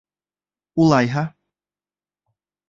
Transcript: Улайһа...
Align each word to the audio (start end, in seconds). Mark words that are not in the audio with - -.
Улайһа... 0.85 1.27